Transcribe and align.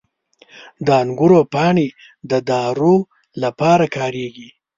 •د 0.85 0.87
انګورو 1.01 1.39
پاڼې 1.53 1.87
د 2.29 2.31
دارو 2.49 2.95
لپاره 3.43 3.85
کارېږي. 3.97 4.49